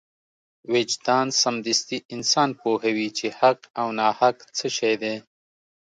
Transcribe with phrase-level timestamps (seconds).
[0.73, 5.15] وجدان سمدستي انسان پوهوي چې حق او ناحق څه شی دی.